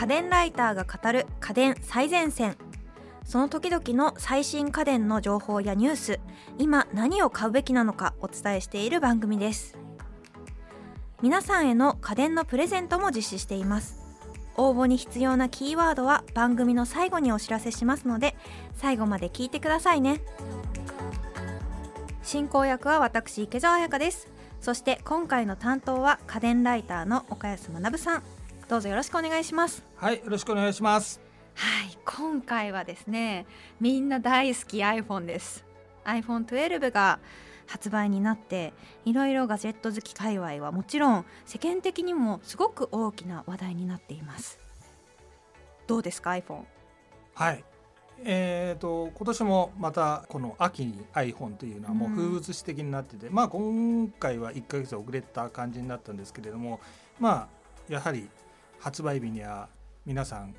[0.00, 2.56] 家電ライターが語る家電最前線。
[3.22, 6.20] その時々の最新家電の情報やニュース。
[6.56, 9.76] 今何を買うべきなのかお伝えしている番組です。
[11.20, 14.00] 皆さんへの家電のプレゼントも実施しています。
[14.56, 18.34] 応募に必要なキーワードは番組の最後にお知らせしますので
[18.76, 20.22] 最後まで聞いてくださいね。
[22.22, 24.28] 進行役は私池澤彩香です。
[24.62, 28.22] そして今回の担当は家電ライターの岡安学さん。
[28.70, 29.82] どうぞよろしくお願いします。
[29.96, 31.20] はいよろしくお願いします。
[31.54, 33.44] はい今回はですね
[33.80, 35.64] みんな大好き iPhone です。
[36.04, 37.18] iPhone12 が
[37.66, 38.72] 発売になって
[39.04, 44.60] いろいろガジェット好き界隈はもちろん世間的にもすごく大きな話題になっています。
[45.88, 46.62] どうですか iPhone
[47.34, 47.64] はい。
[48.22, 56.78] えーと、今年もまたこの秋に iPhone というのはもう風物詩的になってて、うん、まあ今回は1か月遅れた感じになったんですけれども
[57.18, 57.48] ま
[57.88, 58.28] あやはり
[58.80, 59.68] 発売日には
[60.06, 60.54] 皆さん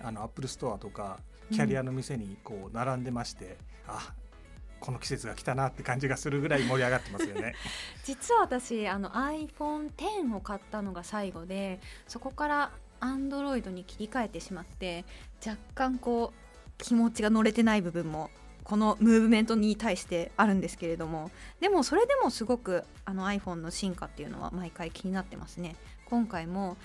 [0.00, 1.18] あのアップルストアとか
[1.50, 3.54] キャリアの店にこう並んでまして、うん、
[3.88, 4.14] あ
[4.80, 7.54] この季節が来たなって感じがするぐらい盛り上がってますよね。
[8.04, 15.04] 実は私あの iPhone10 を買ったのが最後でそこから Android に切り替えてしまって
[15.44, 18.30] 若干こう気持ちが乗れてない部分も
[18.62, 25.76] このムーブメントに対してあるんですけれどもでもそれでもすごくあの iPhone の進化っていうのは毎回気になってますね。
[26.06, 26.76] 今回も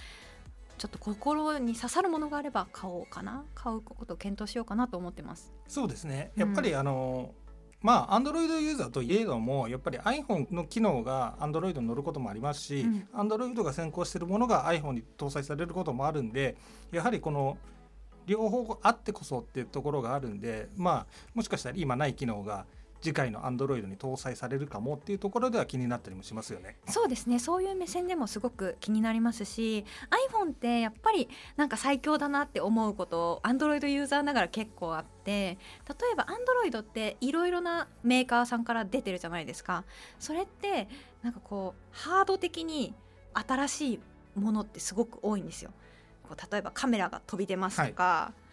[0.80, 3.44] ちょっと心に刺さるものがあれば買おうかな。
[3.53, 5.53] 買うことを検討しようかなと思ってます。
[5.67, 6.31] そうですね。
[6.35, 7.49] やっぱりあの、うん
[7.81, 16.57] まあ、アンドロイドユーザーといえどもやっぱり iPhone の機能がアンドロイドに乗ることもありますし、アンドロイドが先行しているものが iPhone に搭載されることもあるんで
[16.91, 17.57] やはりこの
[18.25, 22.66] 両方あってこそっていうところがあるんで、まあ、もしかしたら今ない機能が
[23.02, 26.78] 次回のアンドロイドに搭載されるかもっていうところでは気になったりもしますよね。
[26.88, 29.86] そうですねそういう目線でもすごく気になりますし
[30.31, 39.85] iPhone ってやっぱりなんか最強だなって思うことアンドロイドユーザーながら結構あって例えばアンドロイドっていろいろなメーカーさんから出てるじゃないですか。
[40.19, 40.90] それって
[41.22, 42.94] なんかこうハード的に
[43.34, 44.00] 新しい
[44.35, 45.72] ものってすごく多いんですよ。
[46.24, 48.49] こう例えばカメラが飛び出ますとか、はい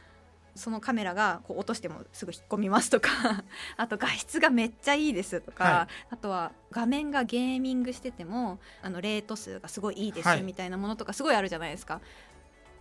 [0.57, 3.11] そのカメラがこう落としてもすぐ引っ込みますとか
[3.77, 11.95] あと画質がめっちゃいいですとか、はい、あとは画面がゲーミングしててもあのレート数がすごいいいですみたいなものとかすごいあるじゃないですか。
[11.95, 12.01] は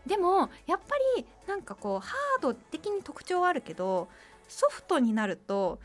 [0.06, 4.08] い、でもやっぱりなんかこうハード的に特徴はあるけど
[4.48, 5.80] ソフトになると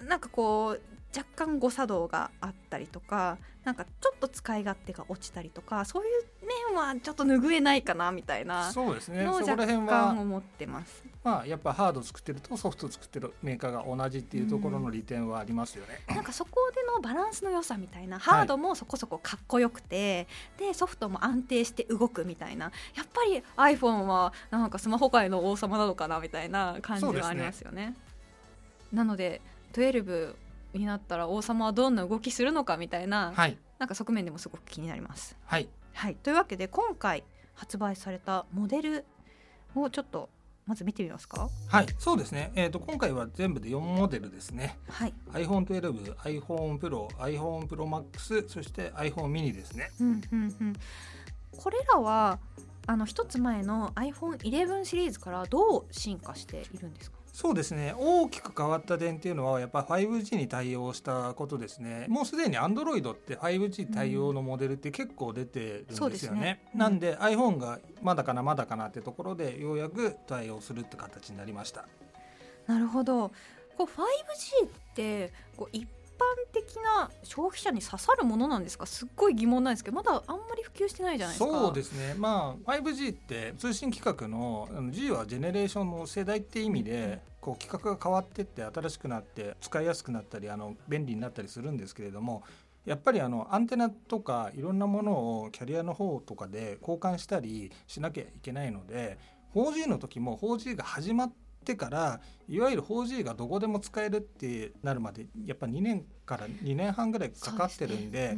[0.00, 0.80] なんかこう
[1.16, 9.26] 若干誤作動があったりとかなんかちょっと使い勝手が落ちたりとかそういう面はちょっと拭えないかなみたいなそうですね。
[9.26, 11.04] そこら辺は思ってます。
[11.22, 23.42] まあやっぱハード作ってるとソフト作ってるメーカーが同じっていうところの利点はありますよね、うん、なんかそこでのバランスの良さみたいなハードもそこそこかっこよくて、はい、でソフトも安定して動くみたいなやっぱり
[23.76, 27.88] iPhone はなんかスマホ界の王様なのかなみたいな感じはありますよね。
[27.88, 27.94] ね。
[28.94, 29.42] なので
[29.74, 30.34] 12
[30.74, 35.36] になったら王様はどんな動きするのかみたいな、はい、なんか側面でもすごく気になります。
[35.44, 37.24] はい、はい、というわけで今回
[37.54, 39.04] 発売されたモデル
[39.74, 40.28] をちょっと
[40.66, 41.48] まず見てみますか？
[41.68, 41.86] はい。
[41.98, 50.74] そうですね、えーと、今回は全部で4モデルですね、はい、iPhone12、iPhonePro、iPhoneProMax そして iPhone mini ですね、うんうんうん、
[51.56, 52.38] これらは
[52.86, 57.17] あの一つ前の iPhone11 シリーズからどう進化しているんですか？
[57.40, 57.94] そうですね。
[57.96, 62.06] 大きく変わった点っていうのはやっぱ 5G に対応したことですね。
[62.08, 66.60] もうすでに Android って 5G 対応のモデルって結構出てるんですよね、ね。
[66.74, 71.84] うん、なんで iPhone がまだかなまだかなってところでようやく対応するって形になりました。
[72.66, 73.30] なるほど。
[73.76, 75.86] こう 5G ってこう一般
[76.52, 78.84] 的な消費者に刺さるものなんですか？
[78.84, 81.56] すっごい疑問なんですけどまだあんまり普及してないじゃないですか。
[81.56, 82.16] そうですね。
[82.18, 92.42] まあ 5G って通信規格の G はジェネレーションの世代って意味で、こう規格が変わってって新しくなって使いやすくなったりあの便利になったりするんですけれども
[92.84, 99.18] やっぱりあのアンテナとかいろんなものをキャリアの方とかで交換したりしなきゃいけないので
[99.54, 108.36] 4G の時も 4G が始まってってからいわゆる 4G がどこでも使えるってなるまでやっぱ2年から2年半ぐらいかかってるんで。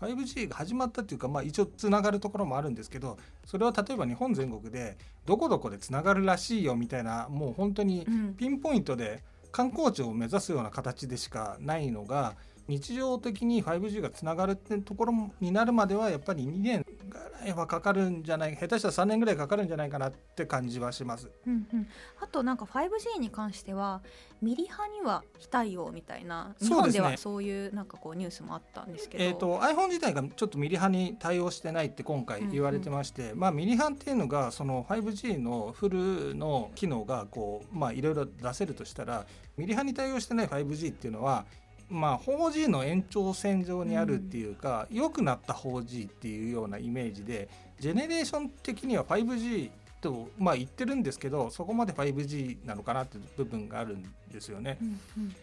[0.00, 8.06] 5G が始まったっていうか、まあ、一応つながるところもあるんですけどそれは例えば日本全国でどこどこでつながるらしいよみたいなもう本当に
[8.36, 12.36] ピンポイントで観光地を目指すような形でしかないのが
[12.70, 21.30] 日常的に 5G がつながるってところになるまではやっぱり2年ぐらいはかかるんじゃない下手したら3年ぐらいかかるんじゃないかなって感じはします。
[21.46, 21.86] うんうん、
[22.20, 24.02] あとなんか 5G に関しては
[24.40, 39.26] ミリ波には非対応みたいな日本ではそういうなんかこうニュースもあったんですけど、えーと、iPhone 自体がちょっとミリ波に対応してないって今回言われてまして、うんうん、まあ、ミリ波っていうのがその 5G のフルの機能がこうまあいろいろ出せるとしたら
[39.56, 41.44] ミリ波に対応してない 5G っていうのは
[41.90, 47.48] まあ 4G の延長線上にあるっていうか、うん、良くなった 4G っていうようなイメージで
[47.78, 49.70] ジェネレーション的には 5G
[50.00, 54.78] とまあ言ってるんですけどそこまで 5G なのかなっていう部分があるんですよね。
[54.80, 55.34] うんうん、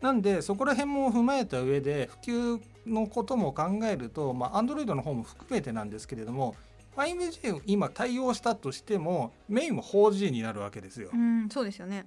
[0.00, 6.54] なんでそこら辺も踏まえた上で普及のことも考えると、まあ、Android の方も含めてなんですけれども
[6.96, 11.10] 5G を今対応したとしてもメインは 4G になるわけですよ。
[11.12, 12.06] うん、そうですよね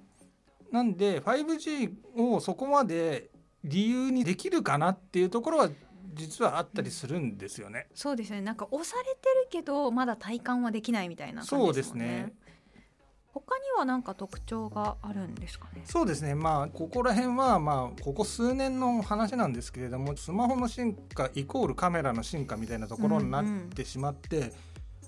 [0.70, 3.30] なんで 5G をそこまで
[3.64, 5.70] 理由にできるかなっていうところは
[6.14, 7.88] 実はあったりするんですよね。
[7.94, 8.40] そうですね。
[8.40, 11.64] なんか押されてるけどまだ体感はできないみたいな感じですね。
[11.64, 12.32] そうですね。
[13.26, 15.82] 他には何か特徴があるんですかね？
[15.84, 16.34] そうですね。
[16.34, 23.44] まあここら辺はまあここ数年の話なんですけれども、スマホの進化イコールカメラの進化みたいなところになっ
[23.74, 24.36] てしまって。
[24.38, 24.52] うんうん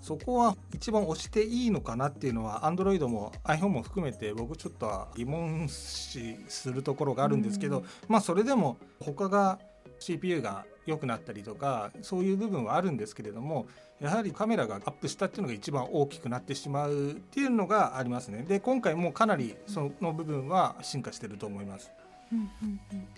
[0.00, 9.58] そこは一番押していいのかなっていうのは Android も iPhone も含めて僕ちょっとは疑問視するところがあるんですけど、まあそれでも他が
[9.98, 13.66] CPU が良くなったりとかそういう部分はあるんですけれども
[14.00, 18.44] やはりカメラがアップしたっていうのが一番大きくなってしまうっていうのがありますね。
[18.48, 21.92] で今回もかなりその部分は進化してると思います。
[22.32, 23.08] うんうんうん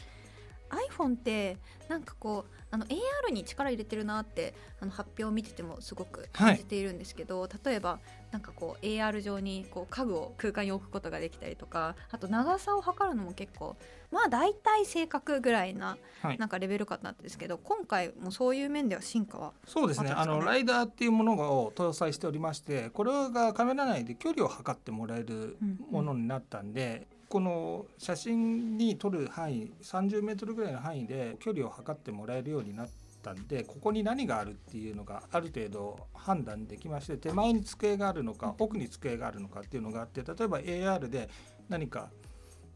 [0.73, 1.59] iPhone って
[1.89, 7.99] なんかこうあの AR に力入れてるなってあの発表を見ててもすごく感じているんですけど、はい、例えば
[8.31, 13.77] なんかこう AR 上にこう家具を空間に置くことができたりとかあと長さを測るのも結構
[14.11, 15.99] まあ大体正確ぐらいな,、
[16.39, 20.11] なんかレベル感なんですけど今回もそういう面では進化は、ね、そうですね。
[20.11, 25.59] あのライダーっていうものを搭載しておりましてこれがカメラ内で距離を測ってもらえる
[25.91, 32.89] ものになったんで、うんうんこの写真に撮る範囲30メートルぐらいの範囲で距離を測ってもらえるようになっ
[33.23, 41.31] たんでここに何があるっていうのがある程度判断できまして手前に机があるのか奥に机があるのかっていうのがあって例えば AR で
[41.71, 42.11] 何か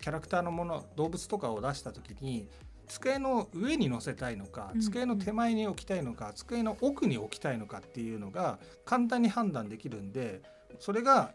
[0.00, 2.48] キャラクターのもの動物とかを出した時に
[2.88, 10.40] 机の上に乗せたいのか机の手前に置きたいのか机の奥に置きたいのかっていうのが簡単に判断できるんで
[10.78, 11.34] それが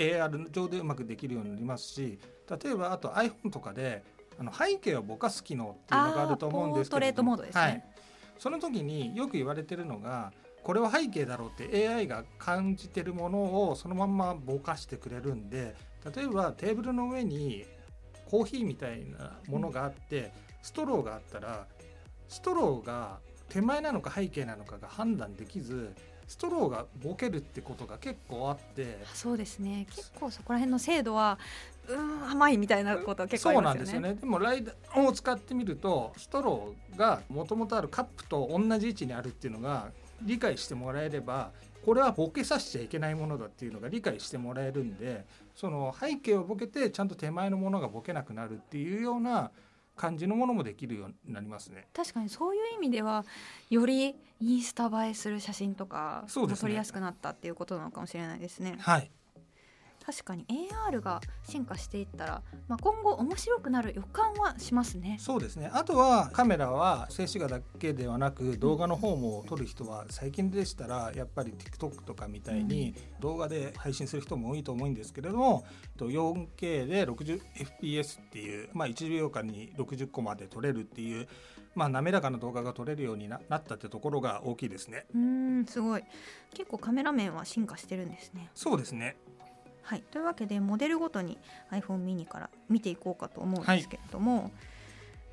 [0.00, 2.18] AR 上でうまくできるようになりますし
[2.62, 4.02] 例えばあと iPhone とかで
[4.38, 7.84] あの背景をぼかす機能っていうのがあると思うんですけども、ね、はい、
[8.38, 10.32] その時によく言われてるのが
[10.62, 15.74] これは背景だろうって AI が感じてるものをそのまんまぼかしてくれるんで
[16.14, 17.64] 例えばテーブルの上に
[18.30, 20.32] コーヒーみたいなものがあって、
[20.62, 21.66] ストローがあったら
[22.28, 23.18] ストローが
[23.48, 25.92] 手前なのか背景なのかが判断できず
[26.30, 31.40] ストローがボケるってことが結構あってそうですね結構そこら辺の精度は
[31.88, 33.90] うん甘いみたいなこと結構ありますよね。
[33.90, 39.90] そうなんですよねでもライダーを使ってみるとストローがもともとあるカップと同じ位置にあるっていうのが
[40.22, 41.50] 理解してもらえれば
[41.84, 45.24] これはボケさせちゃいけないものだっていうのが理解してもらえるんで
[45.56, 49.50] その背景をボケてちゃんと手前のものがボケなくなるっていうような
[49.96, 51.88] 感じのものもできるようになりますね。
[51.92, 53.24] 確かにそういう意味では
[53.68, 58.76] よりインスタ映えする写真とかも撮りやすくなったっていうことなのかもしれないですね。
[58.78, 59.10] はい
[60.10, 60.44] 確かに
[60.90, 65.18] AR が進化していったら、まあ、今後面白くなる予感はしますね。
[65.20, 65.70] そうですね。
[65.72, 75.64] あとはカメラは静止画だけではなく動画の方も撮る人は最近でしたらやっぱり TikTok とかみたいに動画で配信する人も多いと思うんですけれども
[75.96, 81.28] 4K で 60fps っていう、まあ、1秒間に60個まで撮れるっていう
[81.76, 85.06] まあ、滑らかな動画が撮れるようになったってところが大きいですね。
[85.14, 86.02] うんすごい。
[86.52, 88.50] 結構カメラ面は進化してるんですね。
[88.54, 89.16] そうですね
[89.90, 91.36] はい、というわけでモデルごとに
[91.72, 94.52] iPhone mini から見ていこうかと思うんですけれども、はい、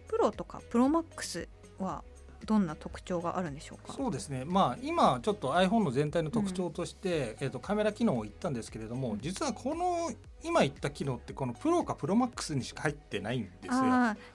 [0.08, 1.48] プロとかプロマックス
[1.78, 2.04] は
[2.48, 3.94] どんな特徴があるんでしょうか？
[3.94, 7.10] そうですね、まあ、今ちょっと iPhone の全体の特徴として、
[7.40, 10.12] うん、えーと、カメラ機能を言ったんですけれども、実はこの
[10.44, 13.84] 今言った機能ってこのプロかプロマックスにしか入ってないんですよ。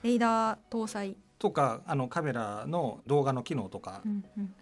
[0.04, 1.16] レーダー搭載。
[1.40, 4.54] とかあのカメラの動画の機能とか、うんうん、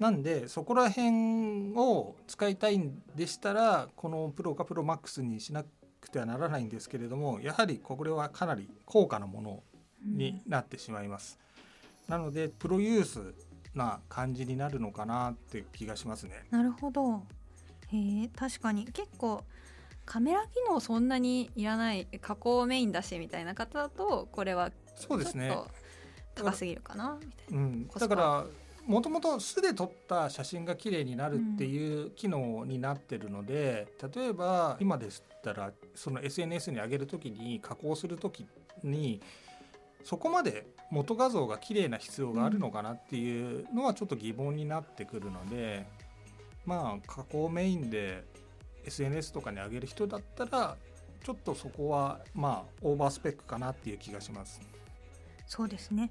[0.00, 5.62] なんでそこら辺を使いたいんでしたらこのプロかプロマックスにしな
[6.00, 9.62] くてはならないんですけれどもやはりこれはかなり高価なもの
[10.02, 11.38] になってしまいます。
[12.08, 13.34] うん、なのでプロユース
[13.74, 16.44] な感じになるのかなって気がしますね。
[16.50, 17.22] なるほど。
[17.88, 19.44] へえ確かに結構
[20.06, 25.54] カメラ機能そんなにいらない加工メインだしみたいな方だとこれはそうですね
[26.34, 27.58] 高すぎるかなみたいな。
[27.58, 28.46] うん、だから
[28.90, 38.46] もともと素で撮った写真が綺麗になるっていう機能になってるので、例えば今でしたらその SNS に上げる時に加工する時
[38.82, 39.20] に
[40.02, 45.86] そこまで元画像が綺麗な必要があるのかなっていうのはちょっと疑問になってくるので、
[46.66, 48.24] まあ加工メインで
[48.84, 50.76] SNS とかに上げる人だったら
[51.24, 54.60] ちょっとそこはまあオーバースペックかなっていう気がします。
[55.46, 56.10] そうですね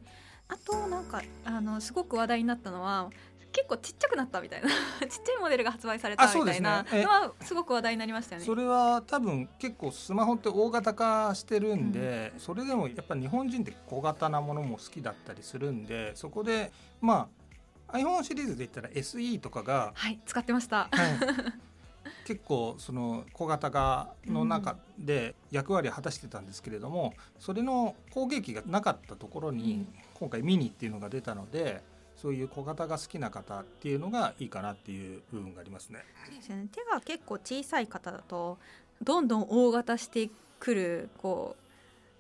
[0.50, 3.10] あとなんかあのすごく話題になったのは
[3.52, 4.70] 結構ちっちゃくなったみたいな。
[4.70, 4.76] ちっ
[5.08, 8.46] ちゃいモデルが発売されたみたいなえのはすごく話題になりましたよね。
[8.46, 8.54] そ。
[8.54, 17.28] れは多分結構スマホって大型化してるんで、それでもやっぱ日本人って小型なものも好きだったりするんでそこでま
[17.88, 20.90] あ iPhone シリーズで言ったら SE とかが、はい使ってました。
[20.92, 21.60] はい。
[22.26, 29.88] 結構その小型化の中で役割を果たしてたんですけれども、それの攻撃がなかったところに
[30.20, 31.82] 今回ミニっていうのが出たので
[32.16, 36.04] そういう小型が好きな方っていうのがいいかなっていう部分がありますね。
[36.26, 38.58] そうですよね手が結構小さい方だと
[39.02, 41.56] どんどん大型してくるこ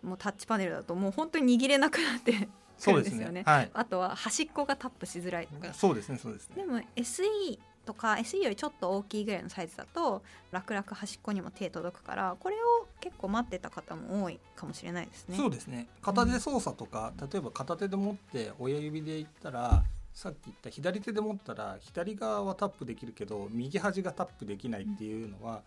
[0.04, 3.32] うもうタッチパネルだともう本当に握れなくなってくそうでするんですよね。
[3.42, 3.44] ね。
[3.46, 3.72] はい。
[3.74, 5.74] あとは端っこがタップしづらいとか。
[5.74, 6.18] そうですね。
[6.18, 6.56] そうですね。
[6.56, 15.36] でも SE とか SE よりちょっと大きいぐらいのサイズだと楽々端っこにも手届くからこれを結構待ってた方も多いかもしれないですね。
[15.36, 15.88] そうですね。
[16.04, 25.64] 片手操作とか、例えば片手で持って親指でいったらさっき言った左手で持ったら左側はタップできるけど右端がタップできないっていうのは、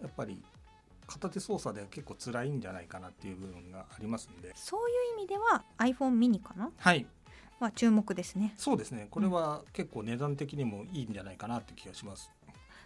[0.00, 0.42] やっぱり
[1.06, 4.52] 片手操作では結構辛いんじゃないかなっていう部分がありますんで。
[4.54, 6.70] そういう意味では iPhone mini かな？
[6.78, 7.06] はい
[7.58, 8.54] は注目ですね。
[8.56, 9.08] そうですね。
[9.10, 12.30] これは結構値段的にもいいんじゃないかなって気がします。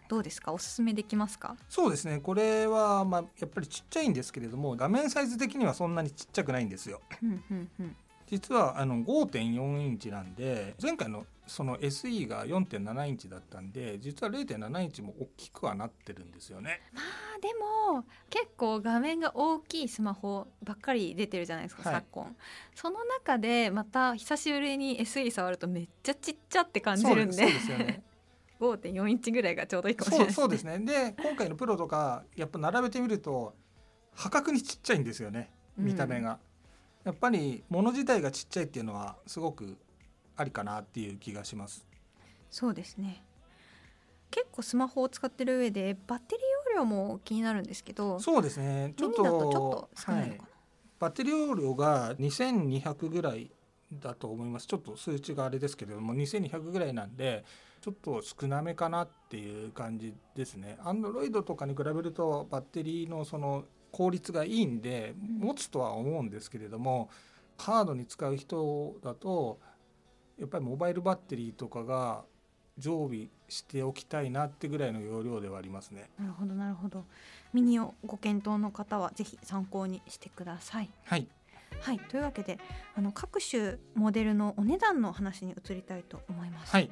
[0.09, 0.53] どうですか？
[0.53, 1.57] おすすめできますか？
[1.69, 2.19] そうですね。
[2.19, 7.01] これはまあやっぱりちっちゃいんですけれども画面サイズ的にはそんなにちっちゃくないんですよ。
[7.23, 7.97] うんうんうん
[8.31, 16.81] 実はあの5.4インチなんで前回のその SE が4.7インチだったんで実は0.7インチも大きくはなってるんですよね。
[16.93, 17.49] まあで
[17.93, 21.95] も結構画面が大きいスマホばっかり出てるじゃないですか、はい。
[21.97, 22.37] 昨今。
[22.77, 27.33] その中でまた久しぶりに SE 触るとめっちゃちっちゃって感じるんで。
[27.33, 28.03] そうですよね。
[28.61, 30.33] 5.4インチぐらいがちょうどいいかもしれない。
[30.33, 30.79] そうそうですね。
[30.79, 33.55] で今回のプロとかやっぱ並べてみると
[34.15, 36.39] 破格にちっちゃいんですよね見た目が、
[37.05, 39.79] やっぱり物自体がちっちゃいっていうのはすごく
[40.37, 41.87] ありかなっていう気がします。
[42.51, 43.23] そうですね。
[44.31, 48.95] 結構スマホを使ってる上でバッテリー容量も気になるんですけどそうですね。
[48.97, 50.49] ちょっとちょっと少ないのかな、
[51.01, 53.51] バッテリー容量が2200ぐらい
[53.93, 54.67] だと思います。
[54.69, 57.45] ちょっと数値があれですけれども2200ぐらいなんで
[57.81, 60.79] ちょっと少なめかなっていう感じですね。
[60.83, 65.39] Android とかに比べるとバッテリーのその効率がいいんでうん。
[65.39, 67.11] 持つとは思うんですけれども、
[67.59, 69.61] ハードに使う人だと
[70.39, 72.25] やっぱりモバイルバッテリーとかが
[72.79, 76.09] 常備しておきたいなってぐらいの容量ではありますね。
[76.19, 77.05] なるほどなるほど。
[77.53, 80.91] ミニをご検討の方はぜひ参考にしてください。
[81.05, 81.29] はい。
[81.81, 81.99] はい。
[81.99, 82.59] というわけで
[82.95, 86.73] あの各種モデルのお値段の話に移りたいと思います。
[86.73, 86.91] はい、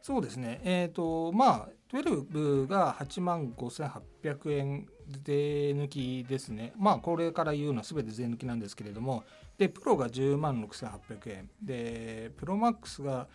[0.00, 0.60] そうですね。
[0.62, 4.86] えっ、とまあ12が8万5800円
[5.24, 6.72] 税抜きですね。
[6.76, 9.24] まあこれから言うのは全て税抜きなんですけれども、
[9.58, 13.26] でプロが10万6800円、でプロマックスが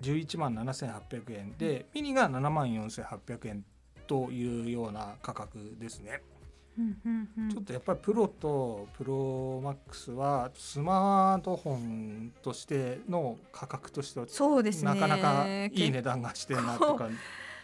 [0.00, 1.54] 11万7800円。
[1.56, 3.64] で、ミニが7万4800円
[4.06, 6.22] というような価格ですね。
[6.76, 14.92] ちょっとやっぱりプロとプロマックスはスマートフォンとしての価格としてはそうですね。
[14.92, 17.08] なかなかいい値段がしてるなとか。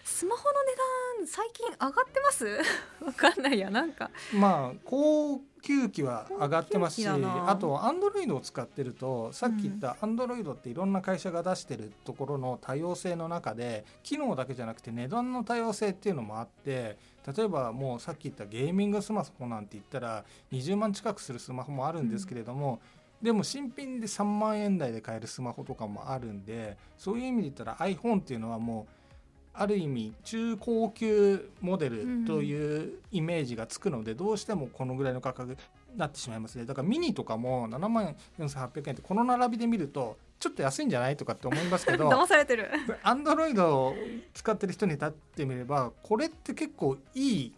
[0.05, 2.47] スマホの値段最近上がってます？
[3.05, 4.11] わかんないやなんか。
[4.35, 16.97] まあ高級機は上がってますしあとアンドロイドを使ってるとさっき言ったアンドロイドっていろんな会社が出してるところの多様性の中で機能だけじゃなくて値段の多様性っていうのもあって
[17.37, 22.81] 例えばもうさっき言ったゲーミングスマホなんて言ったら20万近くするスマホもあるんですけれども、
[23.21, 28.95] でも新品で3万円台で買えるスマホとかもあるんでそういう意味で言ったら iPhone っていうのはもう
[29.53, 35.57] ある意味中高級モデルというイメージがつくので、どうしてもこのぐらいの価格に
[35.97, 36.65] なってしまいますね。
[36.65, 42.71] だからミニとかも7万4800円ってこの並びで見るとちょっと安いんじゃないとかって思いますけど 騙されてる。
[43.03, 43.95] アンドロイドを
[44.35, 47.55] 使ってる人に立ってみればこれって結構いい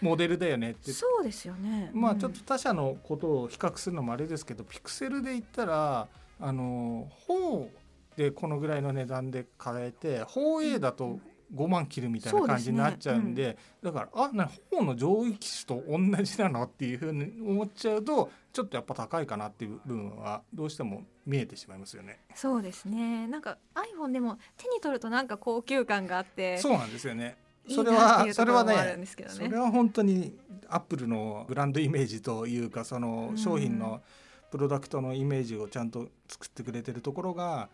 [0.00, 0.92] モデルだよねって。
[0.92, 1.90] そうですよね。
[1.94, 2.00] うん。
[2.00, 7.68] まあちょっと他社のことを比較するのもあれですけど、ピクセルで言ったらあの4
[8.16, 11.18] でこのぐらいの値段で買えて 4A だと
[11.54, 22.18] 5万切るみたいな感じになっちゃうんで、ねうん、だからあな方の上位機種と同じなのっていうふうに思っちゃうとちょっとやっぱ高いかなっていう部分はどうしても見えてしまいますよね。
[22.34, 27.36] そうですねなんか iPhone でも手に取るとなんか高級感があってそうなんですよね。
[27.68, 30.36] それはそれはねそれは本当に
[30.68, 34.02] アップルのブランドイメージというかその商品の
[34.50, 37.68] プロダクトのイメージをちゃんと作ってくれてるところが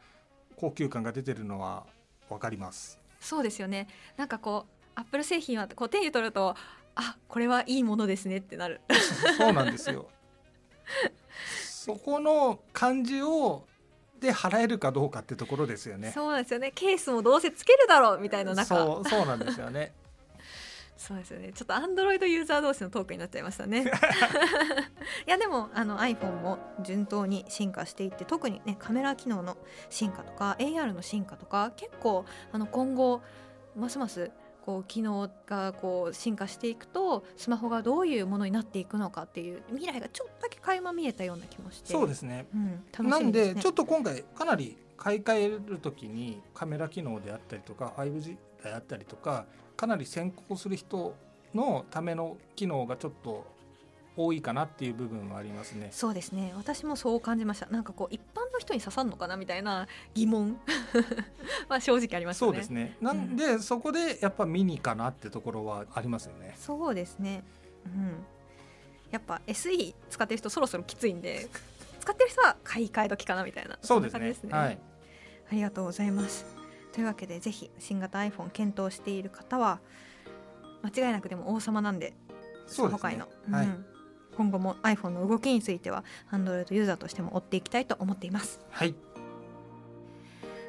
[0.57, 1.85] 高級感が出てるのは
[2.29, 3.02] 分かります。
[3.23, 3.89] そうですよね。
[4.17, 6.55] なんかこうアップル製品はこう手に取ると
[6.95, 8.81] あこれはいいものですねってなる。
[9.39, 10.09] そうなんですよ。
[11.65, 13.65] そこの感じを
[14.21, 16.13] で払えるかどうかってところですよね。
[16.13, 16.73] そうですよね。
[16.75, 18.77] ケースもどうせつけるだろうみたいな中。
[18.77, 19.93] そうそうなんですよね
[21.03, 21.53] そうですよね。
[21.53, 23.83] ちょっとアンドロイドユーザー同士のトークになっちゃいましたね。
[25.27, 29.57] いやでもあの iPhone も順当に進化していって特にねカメラ機能の
[29.91, 33.21] 進化とか AR の進化とか結構あの今後
[33.75, 34.31] ますます
[34.65, 41.93] こう機能がこう進化していくとスマホがどういうものになっていくのかっていう未来がちょっとだけ垣間見えたような気もして。
[41.93, 43.47] そうですね,、うん、楽しみですね。
[43.47, 48.37] なんでちょっと今回かなり買い替える時にカメラ機能であったりとか 5G
[48.69, 51.15] であったりとかかなり先行する人
[51.55, 53.45] のための機能がちょっと
[54.17, 55.89] 多いかなっていう部分はありますね。
[55.91, 56.53] そうですね。
[56.57, 57.67] 私もそう感じました。
[57.67, 60.61] なんかこう一般の人に刺さるのかなみたいな疑問
[61.69, 62.47] は正直ありますね。
[62.47, 62.97] そうですね。
[63.01, 66.55] なんで、うん、そこでやっぱミニかなってところはありますよね。
[66.59, 67.43] そうですね。
[67.87, 68.25] うん。
[69.11, 71.49] やっぱ SE 使ってる人そろそろきついんで、
[72.01, 73.79] 使ってる人は買い替え時かなみたいな。
[73.81, 74.35] そうですね。
[74.35, 74.79] すねはい。
[75.51, 76.62] ありがとうございます。
[76.93, 79.81] というわけでぜひ新型 iPhone 検討している方は
[80.83, 82.15] 間違いなくでも王様なんで
[82.67, 83.85] そうですね、の、はい、うん、
[84.37, 88.61] 今後も iPhone の動きについては Android ユーザーとしても追っていきたいと思っています。
[88.71, 88.95] はい。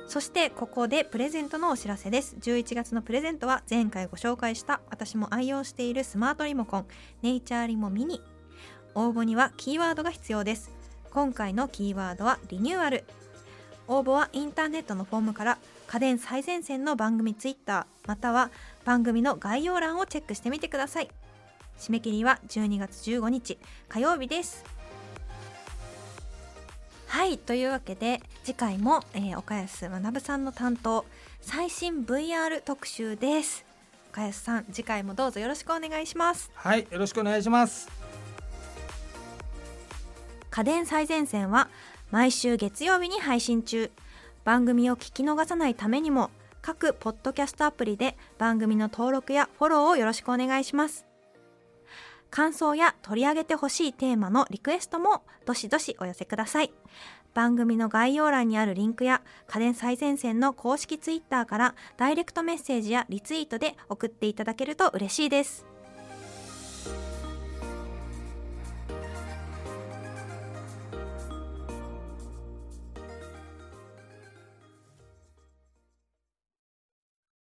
[0.07, 2.35] そしてここでプレゼントのお知らせです。
[2.41, 6.85] 11月のプレゼントは前回ご紹介した私も愛用しているスマートリモコン
[7.21, 8.21] ネイチャーリモミニ。
[8.95, 10.71] 応募にはキーワードが必要です。
[11.09, 13.05] 今回のキーワードはリニューアル
[13.87, 18.49] 応募はインターネットのフォームから家電最前線の番組ツイッターまたは
[18.85, 21.09] 番組の概要欄をチェックしてみてください。
[21.79, 23.57] 締め切りは12月15日
[23.89, 24.63] 火曜日です。
[27.07, 31.05] はいというわけで次回も、えー、岡安学さんの担当
[31.41, 33.65] 最新 VR 特集です。
[34.11, 36.49] 岡安さん次回もどうぞよろしくお願いします。
[36.55, 37.87] はいよろしくお願いします。
[40.49, 41.67] 家電最前線は
[42.13, 43.89] 毎週月曜日に配信中。
[44.43, 46.29] 番組を聞き逃さないためにも
[46.61, 51.07] 各ポッドキャストアプリで番組の登録やフォローをよろしくお願いします。
[52.29, 56.71] 感想や取り上げてほしいテーマのリクエストもどしどしお寄せください。
[57.33, 65.65] 番組の概要欄にあるリンクや家電最前線の公式ツイッターからダイレクトメッセージやリツイートで送っていただけると嬉しいです。